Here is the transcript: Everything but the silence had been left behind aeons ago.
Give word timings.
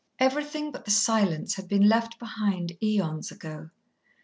Everything 0.17 0.71
but 0.71 0.83
the 0.85 0.89
silence 0.89 1.53
had 1.53 1.67
been 1.67 1.87
left 1.87 2.17
behind 2.17 2.75
aeons 2.81 3.29
ago. 3.31 3.69